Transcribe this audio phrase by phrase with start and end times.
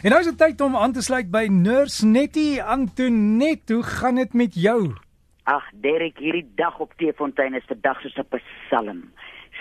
[0.00, 3.74] En nou is dit tyd om aan te sluit by Nurse Nettie Antoinette.
[3.74, 4.94] Hoe gaan dit met jou?
[5.44, 9.02] Ag, Derek, hierdie dag op Teefontein is vandag soos 'n psalm.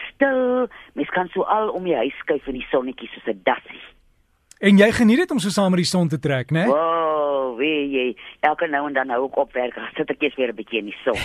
[0.05, 3.83] Stil, mens kan so al om jou huis skuif in die sonnetjie soos 'n dassie.
[4.59, 6.65] En jy geniet dit om so saam met die son te trek, né?
[6.67, 8.07] Wow, wie jy.
[8.43, 10.81] Elke nou en dan hou ek op werk, dan sit ek eers weer 'n bietjie
[10.81, 11.15] in die son.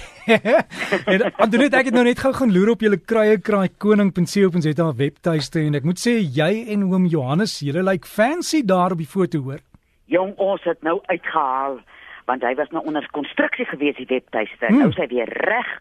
[1.12, 5.64] en Antoinette, ek het nou net gou gaan loer op julle kruie kraai koning.co.za webtuiste
[5.66, 9.10] en ek moet sê jy en oom Johannes, julle lyk like fancy daar op die
[9.16, 9.58] foto hoor.
[10.06, 11.82] Jong, ons het nou uitgehaal
[12.30, 14.66] want hy was nou onder konstruksie gewees die webtuiste.
[14.66, 14.78] Hmm.
[14.78, 15.74] Nou is hy weer reg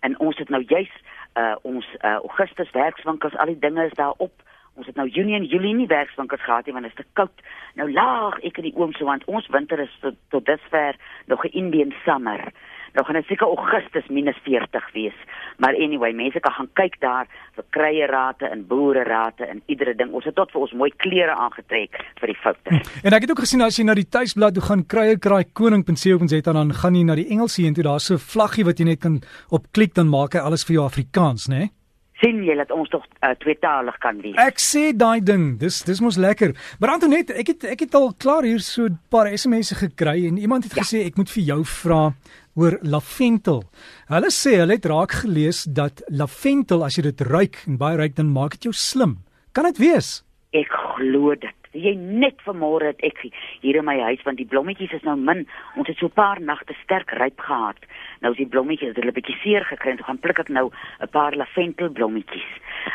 [0.00, 0.90] en ons het nou juis
[1.36, 4.32] uh ons uh Augustus werkswinkels, al die dinge is daar op.
[4.74, 7.42] Ons het nou Junie en Julie nie werkswinkels gehad nie want dit is te koud.
[7.78, 10.98] Nou laag ek in die oom so want ons winter is tot, tot dusver
[11.30, 12.52] nog 'n Indian summer.
[12.94, 15.14] Nou gaan dit seker Augustus minus 40 wees.
[15.58, 20.12] Maar anyway, mense kan gaan kyk daar vir kruierate en boererate en iedere ding.
[20.12, 22.70] Ons het tot vir ons mooi klere aangetrek vir die foute.
[23.02, 26.52] En ek het ook gesien as jy na die tuisblad toe gaan kruie kraai koning.co.za
[26.52, 29.00] dan gaan jy na die Engelse een toe daar's so 'n vlaggie wat jy net
[29.00, 31.58] kan op klik dan maak hy alles vir jou Afrikaans, né?
[31.58, 31.83] Nee?
[32.22, 34.36] Sien jy dat ons tog uh, tweetalig kan wees.
[34.40, 36.54] Ek sê daai ding, dis dis mos lekker.
[36.80, 40.38] Maar Antoinette, ek het ek het al klaar hier so 'n paar SMS'e gekry en
[40.38, 40.82] iemand het ja.
[40.82, 42.14] gesê ek moet vir jou vra
[42.54, 43.64] oor lavendel.
[44.08, 48.14] Hulle sê hulle het raak gelees dat lavendel as jy dit ruik en baie ruik
[48.14, 49.18] dan maak dit jou slim.
[49.52, 50.22] Kan dit wees?
[50.54, 51.60] Ek glo dit.
[51.74, 53.18] Jy net vanmôre het ek
[53.60, 55.46] hier in my huis want die blommetjies is nou min.
[55.76, 57.78] Ons het so 'n paar nagte sterk ryp gehad.
[58.24, 60.70] Nou is die blommetjies hulle bietjie seer gekry en toe gaan pluk ek nou
[61.04, 62.52] 'n paar laventelblommetjies.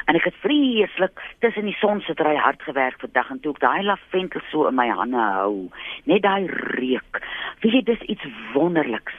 [0.10, 3.60] En ek het vreeslik tussen die son sit ry hard gewerk vandag en toe ek
[3.60, 5.70] daai lavendel so in my hande hou,
[6.06, 6.48] net daai
[6.82, 7.22] reuk.
[7.62, 9.14] Wie jy dis iets wonderliks.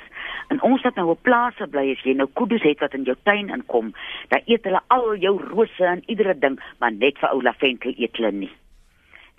[0.48, 3.16] En ons het nou op plase bly as jy nou kuddes het wat in jou
[3.22, 3.94] tuin inkom,
[4.28, 8.16] dan eet hulle al jou rose en iedere ding, maar net vir ou lavendel eet
[8.16, 8.50] hulle nie.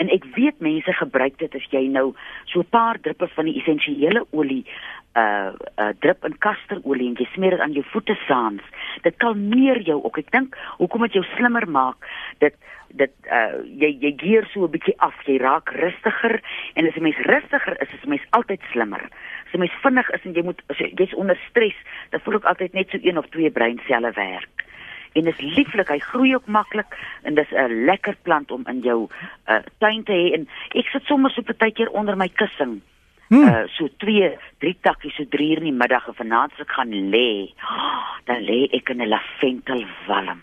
[0.01, 2.07] En ek weet mense gebruik dit as jy nou
[2.49, 4.65] so 'n paar druppe van die essensiële olie
[5.13, 8.63] uh uh drup in kasterolie en jy smeer dit aan jou voete saans.
[9.03, 10.17] Dit kalmeer jou ook.
[10.17, 12.07] Ek dink hoekom dit jou slimmer maak,
[12.39, 12.55] dit
[12.89, 15.15] dit uh jy jy geer so 'n bietjie af.
[15.27, 16.41] Jy raak rustiger
[16.73, 19.03] en as 'n mens rustiger is, is 'n mens altyd slimmer.
[19.45, 20.61] As 'n mens vinnig is en jy moet
[20.97, 21.77] jy's onder stres,
[22.09, 24.70] dan voel ek altyd net so een of twee breinselle werk
[25.13, 25.89] en is lieflik.
[25.89, 29.07] Hy groei ook maklik en dis 'n lekker plant om in jou
[29.47, 32.81] uh, tuin te hê en ek sit sommer so partykeer onder my kussing.
[33.27, 33.47] Hmm.
[33.47, 36.91] Uh, so 2, 3 takkies so 3 uur in die middag en vanaand se gaan
[36.91, 37.53] lê.
[37.63, 40.41] Oh, dan lê ek in 'n lavendel walm.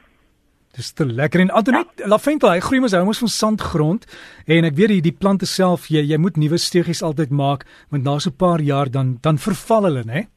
[0.76, 2.08] Dis te lekker en Antoinette, ja.
[2.08, 4.06] lavendel, hy groei mos hy mos van sandgrond
[4.46, 8.04] en ek weet die die plante self jy jy moet nuwe steegies altyd maak want
[8.04, 10.28] na so 'n paar jaar dan dan verval hulle, né?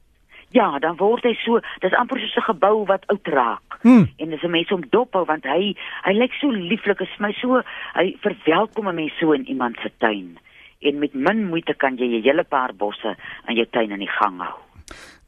[0.50, 3.71] Ja, dan word hy so, dis amper soos 'n gebou wat oud raak.
[3.82, 4.08] Hmm.
[4.16, 7.32] En dis 'n mens om dop hou want hy hy lyk so lieflik, is my
[7.32, 7.62] so
[7.94, 10.38] hy verwelkom 'n mens so in iemand se tuin.
[10.80, 13.16] En met min moeite kan jy 'n hele paar bosse
[13.48, 14.54] in jou tuin in die gang hou.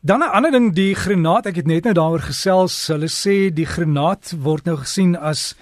[0.01, 2.89] Dan 'n ander ding, die granaat, ek het net nou daaroor gesels.
[2.89, 5.57] Hulle sê die granaat word nou gesien as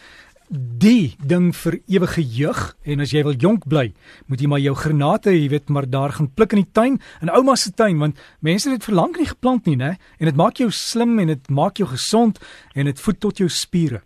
[0.53, 3.87] die ding vir ewige jeug en as jy wil jonk bly,
[4.29, 7.33] moet jy maar jou granate, jy weet, maar daar gaan pluk in die tuin, in
[7.33, 9.95] ouma se tuin, want mense het dit vir lank nie geplant nie, né?
[10.21, 12.41] En dit maak jou slim en dit maak jou gesond
[12.77, 14.03] en dit voed tot jou spiere.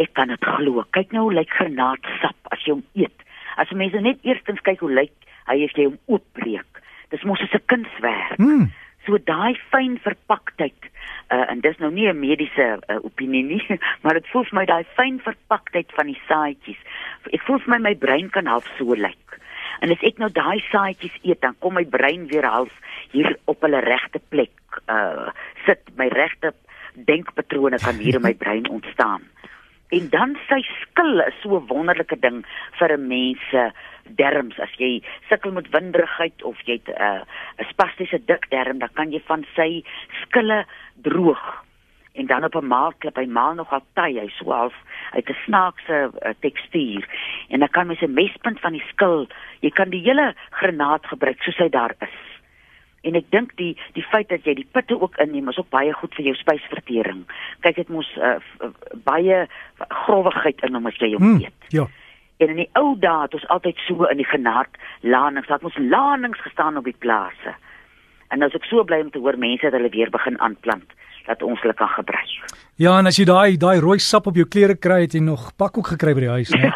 [0.00, 0.84] Ek kan dit glo.
[0.96, 3.26] Kyk nou hoe lyk granaatsap as jy hom eet.
[3.56, 5.14] As mense net eerstens kyk hoe lyk
[5.48, 6.82] hy as jy hom oopbreek.
[7.12, 8.36] Dis mos 'n kunswerk.
[8.36, 8.72] Hmm.
[9.06, 10.75] So daai fyn verpaktheid
[11.66, 13.62] dis nou nie 'n mediese uh, opinie nie,
[14.02, 16.80] maar dit voel vir my daai fyn verpaktheid van die saadjies.
[17.32, 19.38] Ek voel vir my my brein kan half so lyk.
[19.84, 22.72] En as ek nou daai saadjies eet, dan kom my brein weer half
[23.12, 24.54] hier op hulle regte plek.
[24.88, 25.28] Uh
[25.66, 26.54] sit my regte
[26.96, 29.26] denkpatrone kan hier in my brein ontstaan.
[29.94, 32.44] En dan sy skil is so 'n wonderlike ding
[32.78, 33.70] vir 'n mens se
[34.18, 37.22] derms as jy sukkel met winderigheid of jy 'n uh,
[37.70, 39.84] spastiese dik derm, dan kan jy van sy
[40.22, 40.64] skille
[41.02, 41.66] droog
[42.16, 44.74] en dan op 'n maalklip, hy maal nogal taai, hy so half
[45.12, 47.02] uit 'n snaakse uh, tekstuur.
[47.48, 49.28] En dan kan mens 'n mespunt van die skil,
[49.60, 52.25] jy kan die hele granaat gebruik soos hy daar is.
[53.06, 55.92] En ek dink die die feit dat jy die pitte ook inneem is ook baie
[55.94, 57.22] goed vir jou spysvertering.
[57.66, 58.38] Kyk dit mos uh,
[59.06, 59.44] baie
[60.02, 61.70] growwigheid in hom as jy hom hmm, eet.
[61.74, 61.86] Ja.
[62.42, 65.78] En in die ou dae het ons altyd so in die genaat lanings, dat ons
[65.80, 67.54] lanings gestaan op die plase.
[68.28, 70.92] En nou is ek so bly om te hoor mense dat hulle weer begin aanplant
[71.26, 72.54] dat ons hulle kan gebruik.
[72.76, 75.52] Ja, en as jy daai daai rooi sap op jou klere kry, het jy nog
[75.56, 76.70] pak ook gekry by die huis, né?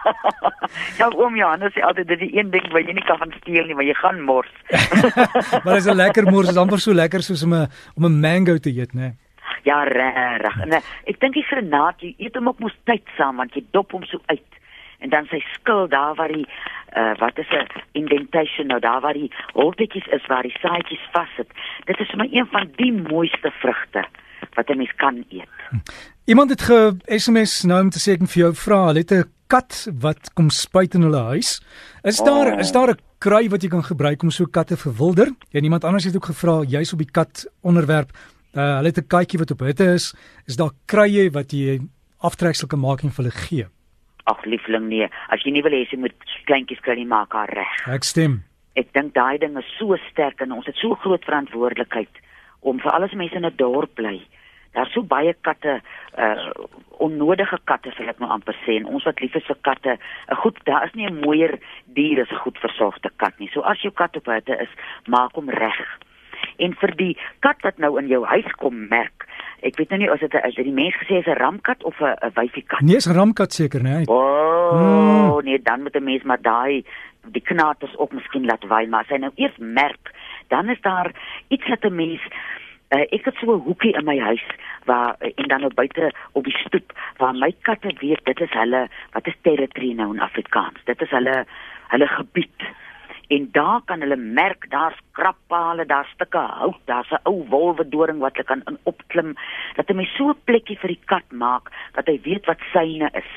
[1.00, 3.66] ja, oom Johannes sê altyd dit is een ding wat jy nie kan van steel
[3.66, 4.52] nie, maar jy gaan mors.
[5.64, 7.66] maar dit is 'n lekker mors, is amper so lekker soos om 'n
[7.96, 9.16] om 'n mango te eet, né?
[9.64, 10.56] Ja, reg.
[10.64, 13.92] Nee, ek dink die granaat, jy eet hom ook mos tyd saam want jy dop
[13.92, 14.60] hom so uit
[15.00, 16.46] en dan sy skil daar waar die
[16.96, 21.48] uh, wat is 'n indentation nou daar waar die holtetjies is waar die saadjies vassit.
[21.84, 24.04] Dit is my een van die mooiste vrugte
[24.54, 25.48] wat 'n mens kan eet.
[26.24, 29.30] Iemand het ge SMS nou om te sê ek vir jou vra, hulle het 'n
[29.46, 31.62] kat wat kom spuit in hulle huis.
[32.02, 32.58] Is daar oh.
[32.58, 35.28] is daar 'n kry wat jy kan gebruik om so katte verwilder?
[35.50, 38.10] En iemand anders het ook gevra juis op die kat onderwerp.
[38.54, 40.14] Uh, hulle het 'n katjie wat op hitte is.
[40.46, 41.80] Is daar krye wat jy
[42.18, 43.66] aftreksel kan maak en vir hulle gee?
[44.24, 46.14] Ag liefling nee, as jy nie wil hê jy moet
[46.46, 47.88] kleintjies kan nie maak haar reg.
[47.88, 48.42] Ek stem.
[48.76, 52.20] Ek dink daai ding is so sterk en ons het so groot verantwoordelikheid
[52.60, 54.20] om vir alles mense in 'n dorp bly.
[54.74, 55.80] Daar's so baie katte,
[56.18, 56.52] uh
[57.00, 59.98] onnodige katte sal ek nou amper sê en ons wat lief is vir katte,
[60.30, 63.50] 'n goed, daar is nie 'n mooier dier as 'n goed versorgde kat nie.
[63.52, 64.68] So as jou kat op hitte is,
[65.06, 65.98] maak hom reg.
[66.58, 69.26] En vir die kat wat nou in jou huis kom merk,
[69.62, 72.00] ek weet nou nie of dit is dit die mens gesê is 'n ramkat of
[72.00, 72.80] 'n 'n wyfie kat.
[72.80, 74.06] Nee, is 'n ramkat seker, nee.
[74.06, 75.44] O, oh, hmm.
[75.44, 76.84] nee, dan moet 'n mens maar daai
[77.24, 80.12] die knaters ook miskien laat waai, maar as hy nou eers merk,
[80.48, 81.12] dan is daar
[81.48, 82.20] iets wat 'n mens
[82.90, 84.44] uh, ek het so 'n hoekie in my huis
[84.84, 88.88] waar en dan op buite op die stoep waar my katte weet dit is hulle
[89.12, 90.78] wat is territory nou in Afrikaans.
[90.84, 91.44] Dit is hulle
[91.88, 92.60] hulle gebied.
[93.30, 98.32] En daar kan hulle merk daar's krappale, daar's stukke hout, daar's 'n ou wolwedoring wat
[98.32, 99.34] hulle kan in opklim
[99.76, 103.10] dat hy my so 'n plekkie vir die kat maak dat hy weet wat syne
[103.12, 103.30] is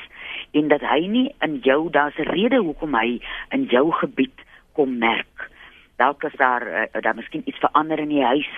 [0.52, 3.20] en dat hy nie in jou daar's 'n rede hoekom hy
[3.50, 4.38] in jou gebied
[4.72, 5.50] kom merk.
[5.96, 8.50] Dalk is daar uh, daar miskien iets verander in die huis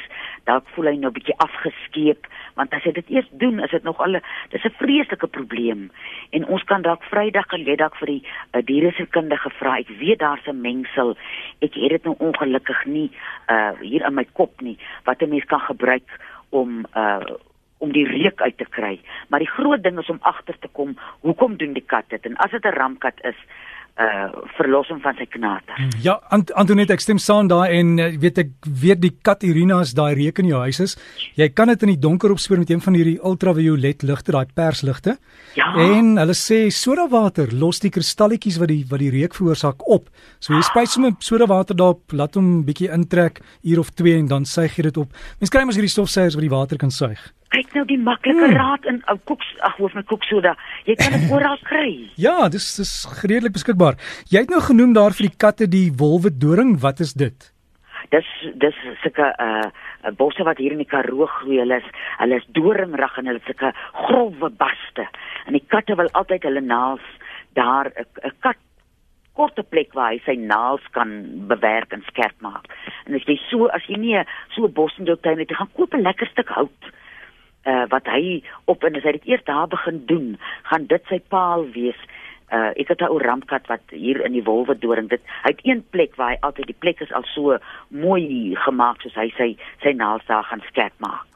[0.44, 3.84] dalk voel hy nou 'n bietjie afgeskeep want as hy dit eers doen is dit
[3.84, 4.18] nog al
[4.50, 5.90] dis 'n vreeslike probleem.
[6.30, 10.46] En ons kan dalk Vrydag gelede dalk vir die uh, dieresekundige vra ek weet daar's
[10.46, 11.16] 'n mengsel.
[11.60, 13.10] Ek het dit nou ongelukkig nie
[13.48, 14.78] uh, hier in my kop nie.
[15.04, 16.08] Wat 'n mens kan gebruik
[16.50, 17.20] om uh,
[17.78, 19.00] om die reuk uit te kry.
[19.28, 22.26] Maar die groot ding is om agter te kom hoekom doen die kat dit?
[22.26, 23.36] En as dit 'n ramkat is
[23.96, 25.76] uh verlossing van sy knate.
[26.04, 28.50] Ja, Ant Antoinette, ek stem saam daai en uh, weet ek
[28.82, 30.96] weet die kat Irina is daai reuk in jou huis is.
[31.38, 35.16] Jy kan dit in die donker opspoor met een van hierdie ultraviolet ligte, daai persligte.
[35.56, 35.70] Ja.
[35.80, 40.10] En hulle sê soda water los die kristalletjies wat die wat die reuk veroorsaak op.
[40.44, 44.28] So jy spuit sommer soda water daarop, laat hom bietjie intrek uur of 2 en
[44.34, 45.16] dan suig jy dit op.
[45.40, 48.56] Mens kry mos hierdie stofsuigers wat die water kan suig kyk nou die maklike hmm.
[48.58, 50.54] raad in ou koeks ag hoof my koeksoda.
[50.88, 51.90] Jy kan dit oral kry.
[52.20, 53.98] Ja dis dis redelik beskikbaar.
[54.32, 57.52] Jy het nou genoem daar vir die katte die wolwe doring wat is dit?
[58.14, 58.28] Dis
[58.62, 59.68] dis sulke uh
[60.18, 61.58] bosse wat hier in die Karoo groei.
[61.62, 61.88] Hulle is
[62.20, 63.72] hulle is doringrig en hulle sulke
[64.04, 65.08] growwe baste.
[65.46, 67.02] En die katte wil altyd hulle naels
[67.58, 68.60] daar 'n kat
[69.36, 71.10] korte plek waar hy sy naels kan
[71.48, 72.70] bewerk en skerp maak.
[73.06, 75.94] En as jy so as jy nie so bos in jou tuin het, gaan koop
[75.94, 76.92] 'n lekker stuk hout
[77.66, 80.28] uh, wat hy op en as hy dit eers daar begin doen,
[80.70, 81.98] gaan dit sy paal wees.
[82.46, 85.64] Uh, ek het 'n ou rampkat wat hier in die wolwe doring dit hy het
[85.66, 87.58] een plek waar hy altyd die plek is al so
[87.90, 91.26] mooi gemaak soos hy sy sy naels daar gaan skerp maak.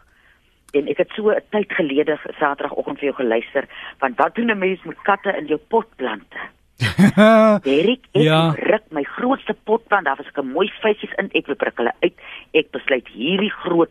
[0.72, 3.66] En ek het so 'n tyd gelede Saterdagoggend vir jou geluister
[3.98, 6.38] van wat doen 'n mens met katte in jou potplante?
[7.66, 8.54] Derek, ek ja.
[8.56, 11.92] ruk my grootste potplant, daar was ek 'n mooi vyfies in, ek wil prik hulle
[12.00, 12.14] uit.
[12.52, 13.90] Ek besluit hierdie groot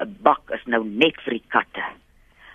[0.00, 1.84] 'n bak nou net vir die katte.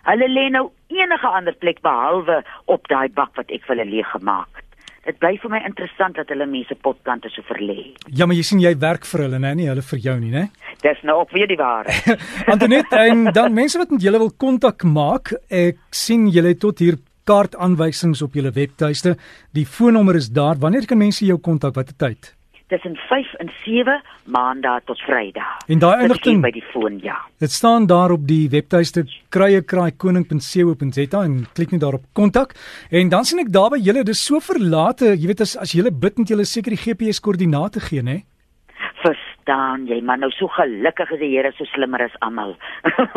[0.08, 2.42] Hulle lê nou enige ander plek behalwe
[2.74, 4.68] op daai bak wat ek vir hulle leeg gemaak het.
[5.02, 7.88] Dit bly vir my interessant dat hulle mense potkante so verlê.
[8.14, 9.56] Ja, maar jy sien jy werk vir hulle, né?
[9.58, 10.44] Nie hulle vir jou nie, né?
[10.84, 12.22] Dis nou ook weer die waarheid.
[12.54, 17.00] Antoinette, en dan mense wat met julle wil kontak maak, ek sien julle tot hier
[17.30, 19.16] kaartaanwysings op julle webtuiste.
[19.58, 20.62] Die foonnommer is daar.
[20.62, 21.74] Wanneer kan mense jou kontak?
[21.78, 22.34] Watter tyd?
[22.72, 25.58] Tussen 5 en 7 maandag tot vrydag.
[25.68, 27.18] En daai inligting by die foon, ja.
[27.44, 29.04] Dit staan daar op die webtuiste
[29.36, 32.56] kruiekraaikoning.co.za en klik net daarop kontak.
[32.90, 35.84] En dan sien ek daar by julle dis so verlate, jy weet as as jy
[35.92, 38.22] bid met julle seker die GPS koördinate gee, né?
[39.02, 42.56] Verstaan jy, maar nou so gelukkig is die Here so slimmer as almal.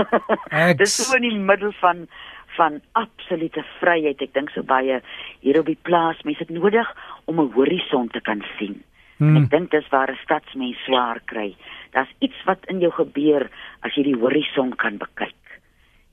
[0.81, 2.09] dis so in die middel van
[2.55, 4.21] van absolute vryheid.
[4.23, 5.01] Ek dink so baie
[5.43, 6.91] hier op die plaas, mense het nodig
[7.31, 8.83] om 'n horison te kan sien.
[9.19, 9.37] Hmm.
[9.37, 11.55] Ek dink dis waar 'n stadsmens swaar kry.
[11.93, 13.51] Daar's iets wat in jou gebeur
[13.83, 15.35] as jy die horison kan bekyk.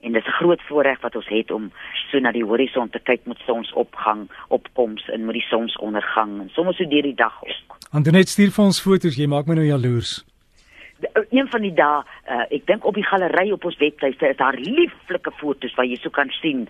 [0.02, 1.72] En dis 'n groot voorreg wat ons het om
[2.10, 6.76] so na die horison te kyk met sonsopgang, opkoms en met die sonsondergang en soms
[6.76, 7.78] so deur die dag ook.
[7.92, 10.24] Antoinette stuur vir ons foto's, jy maak my nou jaloers.
[11.02, 14.36] Eh, een van die dae, uh, ek dink op die galery op ons webtuiste is
[14.36, 16.68] daar lieflike foto's waar jy so kan sien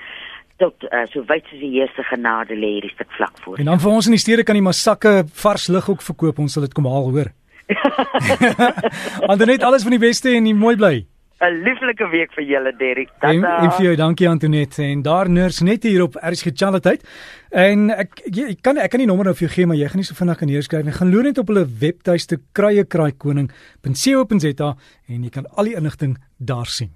[0.59, 3.59] tot uh, so wyd soos die Here se genade lê hierdie stuk vlak voor.
[3.59, 6.39] En dan vir ons in die stede kan jy maar sakke vars lig ook verkoop,
[6.39, 7.33] ons sal dit kom haal, hoor.
[9.33, 11.07] Andernet alles van die beste en mooi bly.
[11.43, 13.11] 'n lieflike week vir julle Derrick.
[13.27, 14.83] En, en vir jou, dankie Antoinette.
[14.83, 17.03] En daar nurs net hier op RSG Channeltyd.
[17.51, 19.89] En ek jy, ek kan ek kan nie nommer nou vir jou gee maar jy
[19.91, 20.95] gaan nie so vinnig kan neerskryf nie.
[20.95, 24.71] Gaan loer net op hulle webtuiste kruiekraaikoning.co.za
[25.11, 26.93] en jy kan al die inligting daar sien.